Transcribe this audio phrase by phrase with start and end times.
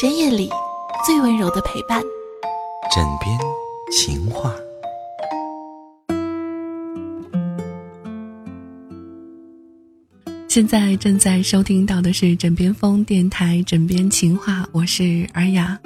[0.00, 0.48] 深夜里
[1.04, 2.00] 最温柔的陪伴，
[2.94, 3.36] 枕边
[3.90, 4.54] 情话。
[10.46, 15.76] 现在正在收听到的是枕边风电台《枕边情话》，我是尔雅。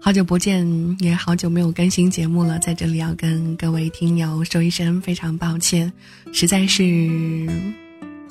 [0.00, 0.66] 好久不见，
[0.98, 5.92] 也好久没有更新节目了，在这里要跟各位听友说一声非常抱歉，
[6.32, 6.82] 实在是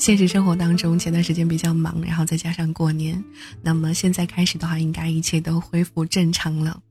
[0.02, 3.24] 现实生活当中前段时间比较忙，然后再加上过年，
[3.62, 6.82] 那么现在开始的话，应该一切都恢复正常了。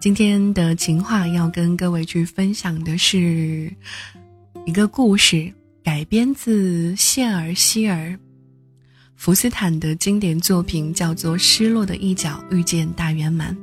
[0.00, 3.70] 今天的情话要跟各位去分享的是
[4.64, 5.52] 一个故事。
[5.82, 8.18] 改编自谢尔希尔
[9.16, 13.54] 福斯坦的经典作品，叫做《失落的一角遇见大圆满》。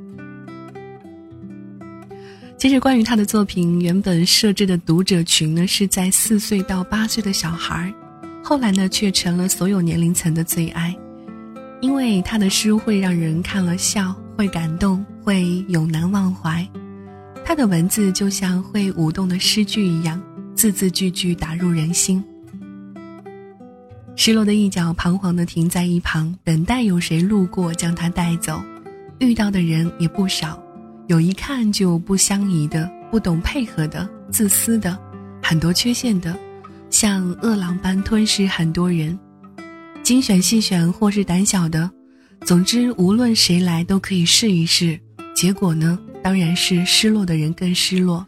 [2.59, 7.91] 其实，关于他的作品，原本设置的读者群呢是在四岁到八岁的小孩儿
[8.43, 10.95] 后来呢却成了所有年龄层的最爱，
[11.79, 16.67] 因为他的诗会让人看了笑，会感动，会永难忘怀。
[17.45, 20.21] 他的文字就像会舞动的诗句一样。
[20.53, 22.23] 字字句句打入人心。
[24.15, 28.61] 失落的一角彷徨地停在一旁，等待有谁路过将它带走。
[29.19, 30.61] 遇到的人也不少，
[31.07, 34.95] 有一看就不相宜的，不懂配合的，自私的，
[35.41, 36.37] 很多缺陷的，
[36.91, 39.17] 像饿狼般吞噬很多人。
[40.03, 41.89] 精选细选或是胆小的，
[42.41, 44.99] 总之无论谁来都可以试一试。
[45.33, 48.27] 结果呢，当然是失落的人更失落。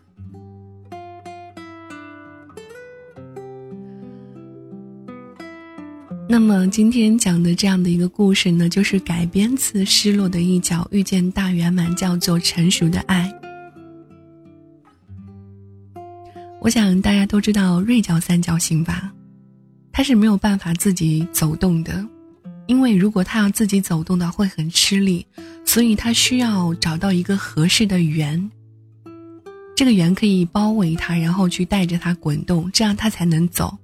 [6.29, 13.31] 那么今天讲的这样的一个故事呢，就是改编自《失落的一角遇见大圆满》，叫做《成熟的爱》。
[16.63, 19.11] 我想大家都知道锐角三角形吧？
[19.91, 22.07] 它是没有办法自己走动的，
[22.67, 25.27] 因为如果它要自己走动的会很吃力，
[25.65, 28.49] 所以它需要找到一个合适的圆。
[29.75, 33.77] 这个圆可以包围它，然后去带着它滚动，这样它才能走。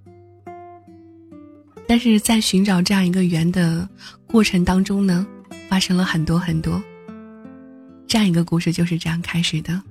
[1.85, 3.89] 但是在寻找这样一个圆的
[4.25, 5.27] 过程当中呢，
[5.67, 6.81] 发生了很多很多。
[8.07, 9.83] 这样一个故事就是这样开始的。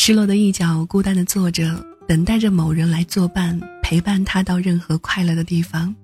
[0.00, 5.94] 失落的一角，孤单的坐着，等待着某人来作伴，陪伴他到任何快乐的地方。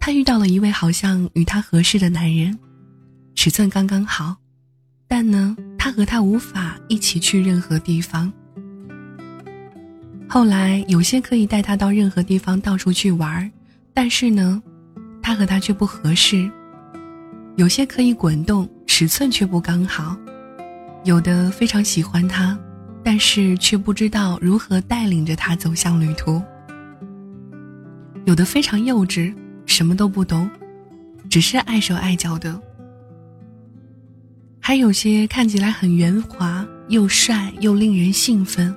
[0.00, 2.58] 他遇到了一位好像与他合适的男人，
[3.36, 4.36] 尺寸刚刚好，
[5.08, 8.30] 但呢，他和他无法一起去任何地方。
[10.28, 13.50] 后来有些可以带他到任何地方到处去玩
[13.94, 14.60] 但是呢，
[15.22, 16.50] 他和他却不合适。
[17.54, 20.14] 有些可以滚动，尺寸却不刚好；
[21.06, 22.58] 有的非常喜欢他，
[23.04, 26.42] 但是却不知道如何带领着他走向旅途。
[28.24, 29.32] 有的非常幼稚，
[29.66, 30.50] 什么都不懂，
[31.30, 32.60] 只是碍手碍脚的。
[34.58, 38.74] 还有些看起来很圆滑，又帅又令人兴奋。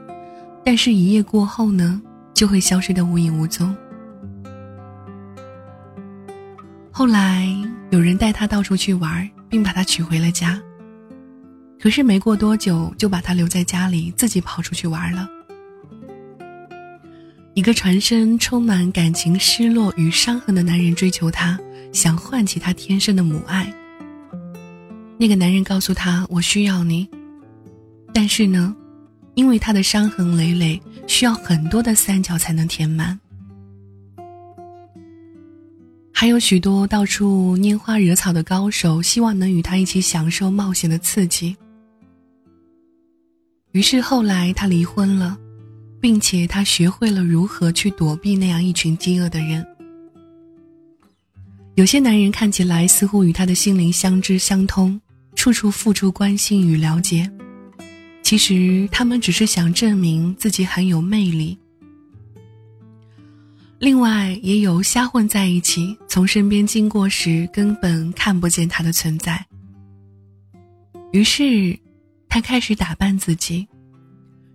[0.64, 2.00] 但是，一夜过后呢，
[2.36, 3.76] 就会消失的无影无踪。
[6.92, 7.48] 后来，
[7.90, 10.62] 有人带他到处去玩，并把他娶回了家。
[11.82, 15.28] 可是，没过多久，就把他留在家里，自己跑出去玩了。
[17.54, 21.58] 一个全身充满感情、失落与伤痕的男人追求她，
[21.94, 23.74] 想唤起他天生的母爱。
[25.18, 27.08] 那个男人告诉他：“我需要你。”
[28.14, 28.76] 但是呢？
[29.36, 33.18] 因为他的伤痕累累，需要很多的三角才能填满。
[36.12, 41.56] 还有许多到处拈花惹草的高手，希望能与他一起享受冒险的刺激。
[43.80, 45.38] 于是后来他离婚了，
[46.02, 49.66] 并且他学会了如何去躲避那样一群饥饿的人。
[51.76, 55.00] 有些男人看起来似乎与他的心灵相知相通，
[55.34, 57.32] 处处付出关心与了解。
[58.22, 61.58] 其实他们只是想证明自己很有魅力。
[63.80, 69.42] 另外，也有瞎混在一起，从身边经过时根本看不见他的存在。
[71.14, 71.80] 于是，
[72.30, 73.68] 他开始打扮自己，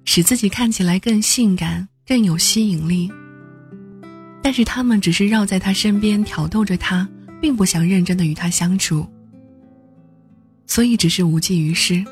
[0.04, 3.10] 使自己看起来更性感、更有吸引力。
[4.42, 7.06] 但是他们只是绕在他身边挑逗着他，
[7.40, 9.06] 并不想认真的与他相处，
[10.66, 12.02] 所以只是无济于事。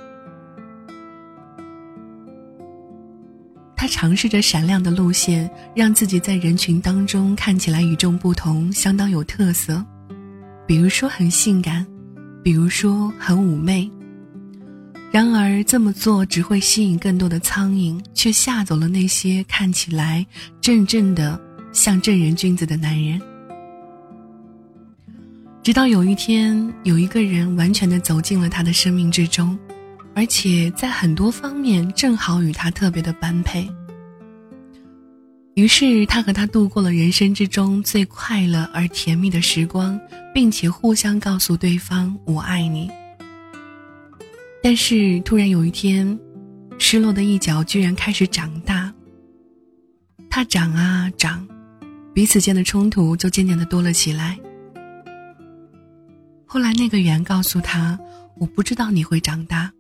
[3.77, 9.85] 他尝试着闪亮的路线，让自己在人群当中看起来与众不同，相当有特色。
[10.67, 11.87] 比如说很性感，
[12.43, 13.91] 比如说很妩媚。
[15.13, 20.27] 然而这么做只会吸引更多的苍蝇，却吓走了那些看起来
[20.59, 21.39] 正正的
[21.71, 23.21] 像正人君子的男人。
[25.63, 29.57] 直到有一天，有一个人完全的走进了他的生命之中，
[30.15, 33.69] 而且在很多方面正好与他特别的般配。
[35.57, 40.01] 于是，他和他度过了人生之中最快乐而甜蜜的时光，
[40.33, 42.91] 并且互相告诉对方“我爱你”。
[44.63, 46.17] 但是，突然有一天，
[46.79, 48.95] 失落的一角居然开始长大。
[50.31, 51.47] 它长啊长，
[52.15, 54.39] 彼此间的冲突就渐渐的多了起来。
[56.47, 57.99] 后来，那个圆告诉他
[58.39, 59.73] ：“我不知道你会长大。”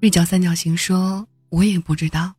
[0.00, 2.34] 锐角三角形说：“我也不知道。”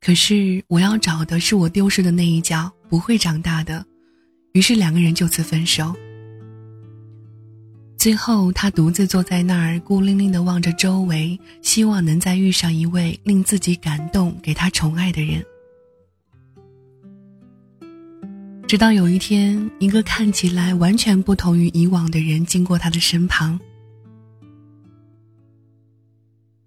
[0.00, 3.84] 可是我要找的是我丢失的那一角，不会长大的。
[4.52, 5.96] 于是两个人就此分手。
[8.00, 15.44] 最后，他独自坐在那儿，孤零零的望着周围，希望能再遇上一位令自己感动、给他宠爱的人。
[18.66, 23.60] 直到有一天，一个看起来完全不同于以往的人经过他的身旁，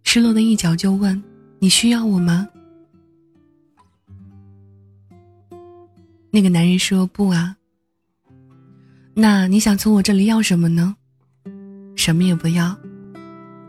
[0.04, 1.20] 失落的一角就问
[1.58, 2.48] ：“你需要我吗？”
[6.30, 7.58] 那个男人说：“不啊。”
[9.16, 10.96] 那你想从我这里要什么呢？
[12.04, 12.78] 什么也不要。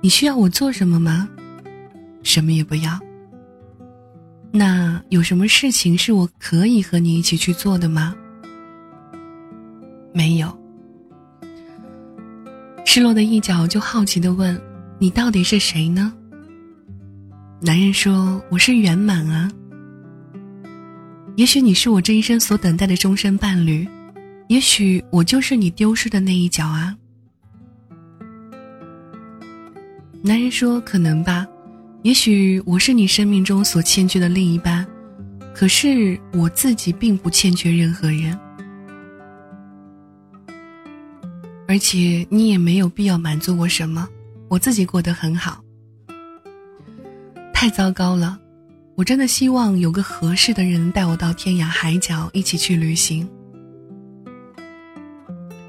[0.01, 1.29] 你需要我做什么吗？
[2.25, 2.99] 什么也不要。
[4.51, 8.13] 那有什么事情是我可以和你一起去做的吗？
[10.13, 10.53] 没有。
[12.85, 14.61] 失落的一角就好奇的问
[14.99, 16.13] ：“你到底是谁呢？”
[17.63, 19.49] 男人说：“我是圆满啊。
[21.37, 23.87] 也许你是我这一生所等待的终身伴侣，
[24.49, 26.97] 也许我就是你丢失的那一角啊。”
[30.27, 31.47] 男人说：“可能吧，
[32.01, 34.87] 也许我是你生命中所欠缺的另一半，
[35.55, 38.35] 可是我自己并不欠缺任何人。”
[41.69, 44.09] 而且你也没有必要满足我什么，
[44.49, 45.63] 我自己过得很好。
[47.53, 48.39] 太糟糕了，
[48.95, 53.29] 我真的希望有个合适的人带我到天涯海角一起去旅行。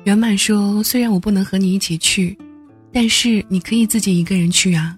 [0.05, 2.37] 圆满说：“虽然我不能和你一起去，
[2.95, 4.97] 但是你可以自己一个人去啊。”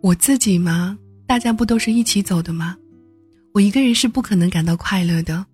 [0.00, 0.98] 我自己吗？
[1.26, 2.74] 大家不都是一起走的吗？
[3.52, 5.44] 我一个人是不可能感到快乐的，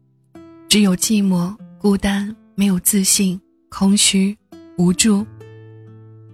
[0.68, 1.52] 只有寂寞。
[1.80, 4.36] 孤单，没有自信，空虚，
[4.78, 5.26] 无助。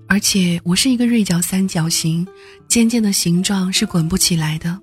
[0.06, 2.26] 而且我是一个锐角三角形，
[2.68, 4.78] 尖尖的形状是滚不起来的。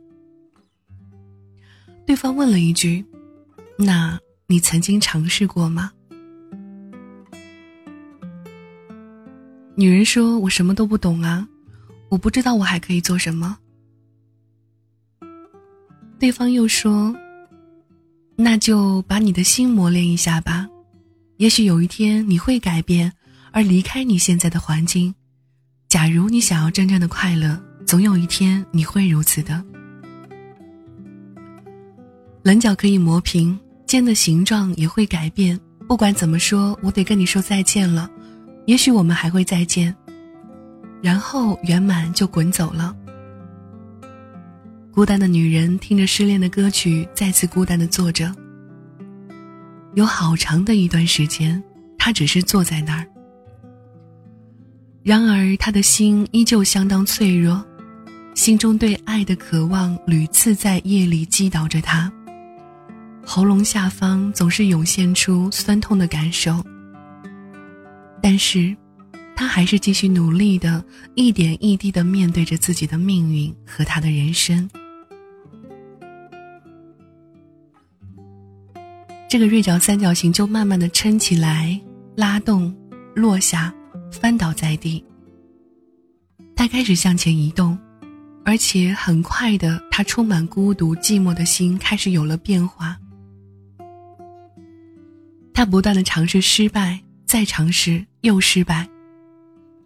[2.07, 3.05] 对方问了一句
[3.77, 5.91] ：“那你曾经尝试过吗？”
[9.79, 11.47] 女人说：“我什么都不懂啊，
[12.09, 13.57] 我不知道我还可以做什么。”
[16.19, 17.15] 对方又说。
[18.41, 20.67] 那就把你的心磨练一下吧，
[21.37, 23.11] 也许有一天你会改变，
[23.51, 25.13] 而离开你现在的环境。
[25.89, 29.61] 假如你想要真正的快乐，总有一天你会如此的。
[32.43, 35.59] 棱角可以磨平，尖的形状也会改变。
[35.85, 38.09] 不管怎么说，我得跟你说再见了。
[38.69, 39.95] 也许我们还会再见，
[41.01, 42.95] 然后圆满就滚走了。
[44.91, 48.31] 孤单的女人听着失恋的歌曲，再次孤单的坐着。
[49.95, 51.59] 有好长的一段时间，
[51.97, 53.07] 她只是坐在那儿。
[55.01, 57.65] 然而，她的心依旧相当脆弱，
[58.35, 62.11] 心中对爱的渴望屡次在夜里击倒着她。
[63.25, 66.63] 喉咙下方总是涌现出酸痛的感受。
[68.21, 68.75] 但是，
[69.35, 70.83] 他还是继续努力的，
[71.15, 74.69] 一点一滴的面对着自己的命运和他的人生。
[79.29, 81.79] 这个锐角三角形就慢慢的撑起来，
[82.15, 82.75] 拉动，
[83.15, 83.73] 落下，
[84.11, 85.03] 翻倒在地。
[86.55, 87.77] 他开始向前移动，
[88.43, 92.97] 而且很快的，他充满孤独、寂寞的心开始有了变化。
[95.53, 98.87] 他不断的尝试失败，再尝试又失败。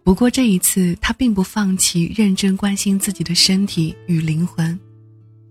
[0.02, 4.78] 不过这一次，他并不放弃认真关心自己的身体与灵魂，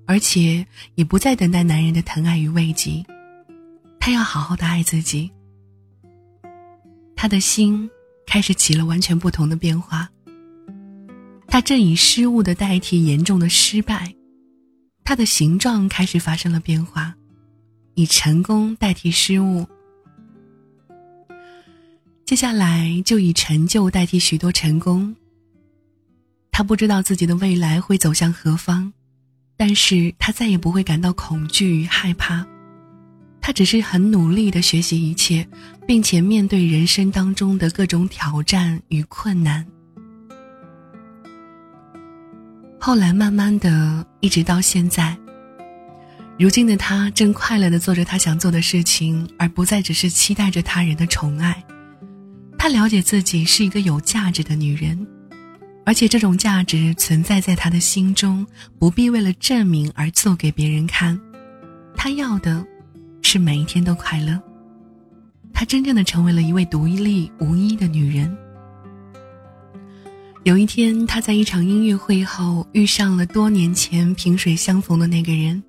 [0.05, 3.03] 而且也不再等待男人的疼爱与慰藉。
[3.99, 5.31] 他要好好的爱自己。
[7.15, 7.89] 他的心
[8.27, 10.09] 开始起了完全不同的变化。
[11.47, 14.13] 他正以失误的代替严重的失败，
[15.03, 17.15] 他的形状开始发生了变化，
[17.95, 19.65] 以成功代替失误。
[22.25, 25.15] 接下来就以成就代替许多成功。
[26.51, 28.93] 他不知道自己的未来会走向何方，
[29.57, 32.45] 但是他再也不会感到恐惧与害怕。
[33.41, 35.45] 他只是很努力的学习一切，
[35.85, 39.65] 并且面对人生当中的各种挑战与困难。
[42.79, 45.17] 后来慢慢的，一直到现在，
[46.39, 51.63] 如今的他正快乐的做着他想做的事情，而不再只是期待着他人的宠爱。
[52.63, 55.05] 他了解自己是一个有价值的女人，
[55.85, 58.47] 而且这种价值存在在他的心中，
[58.79, 61.19] 不必为了证明而做给别人看。
[61.93, 62.65] 他要的。
[63.21, 64.39] 是每一天都快乐。
[65.53, 68.33] 她真正的成为了一位独立无依的女人。
[70.43, 75.61] 有一天，她在一场音乐会后遇上了多年前萍水相逢的那个人。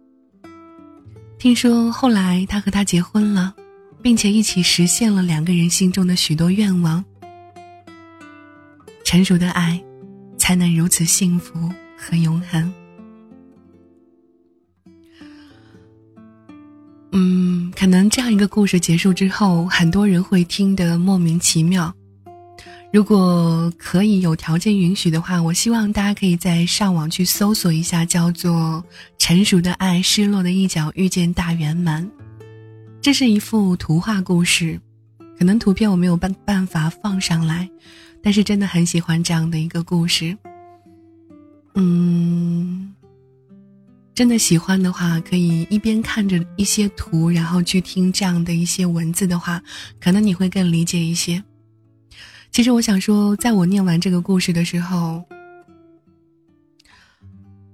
[1.39, 3.53] 听说后来他和她结婚了，
[4.05, 7.03] 并且一起实现了两个人心中的许多愿望。
[9.03, 9.83] 成熟的爱，
[10.37, 12.71] 才能如此幸福和永恒。
[17.13, 21.91] 嗯，可能这样一个故事结束之后，很多人会听得莫名其妙。
[22.93, 28.53] 如果可以有条件允许的话，我希望大家可以在上网去搜索一下，叫做
[29.17, 32.05] 《成熟的爱，失落的一角遇见大圆满》。
[33.05, 34.81] 这是一幅图画故事，
[35.39, 37.69] 可能图片我没有办办法放上来，
[38.23, 40.35] 但是真的很喜欢这样的一个故事。
[41.75, 42.95] 嗯。
[44.15, 49.63] 真的喜欢的话，可以一边看着一些图，然后去听这样的一些文字的话，
[50.01, 51.45] 可能你会更理解一些。
[52.53, 55.23] 其实我想说，在我念完这个故事的时候，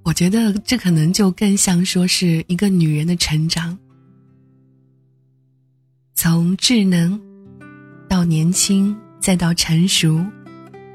[0.03, 3.79] 我觉得这可能就更像说是一个女人的成长，
[6.23, 7.19] 从稚嫩
[8.07, 10.23] 到年轻，再到成熟，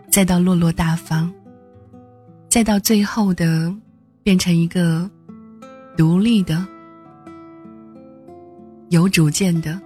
[0.07, 1.33] 再到落落大方，
[2.47, 3.75] 再到最后的
[4.21, 5.09] 变成一个。
[5.97, 6.63] 独立的，
[8.89, 9.81] 有主见的，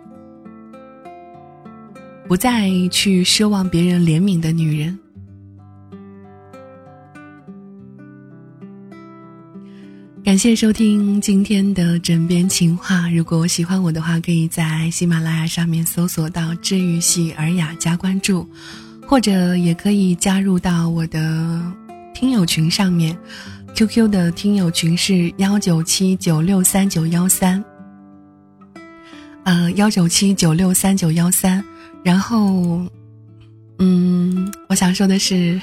[2.28, 5.00] 不再去奢望别人怜悯的女人。
[10.30, 13.10] 感谢收听今天的枕边情话。
[13.10, 18.48] 如果喜欢我的话，可以在喜马拉雅上面搜索到“治愈系尔雅”加关注，
[19.08, 21.60] 或者也可以加入到我的
[22.14, 23.18] 听友群上面。
[23.74, 27.66] QQ 的听友群是幺九七九六三九幺三，
[29.46, 31.66] 呃，幺九七九六三九幺三。
[32.04, 32.86] 然后，
[33.80, 35.60] 嗯，我想说的是，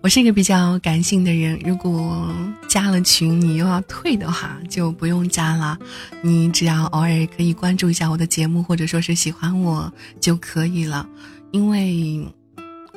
[0.00, 1.58] 我是一个比较感性的人。
[1.64, 2.34] 如果
[2.68, 5.78] 加了群你又要退的话，就不用加了。
[6.22, 11.08] 你只要偶尔可以关注一下我的节目，或者说是喜欢我就可以了，
[11.50, 12.26] 因为。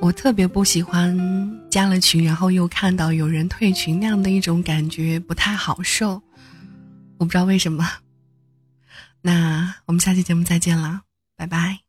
[0.01, 1.13] 我特别不喜欢
[1.69, 6.21] 加了群，然后又看到有人退群那样的一种感觉不太好受，
[7.17, 7.85] 我不知道为什么。
[9.21, 11.01] 那我们下期节目再见了，
[11.35, 11.88] 拜拜。